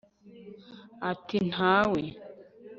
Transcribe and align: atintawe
atintawe 1.11 2.03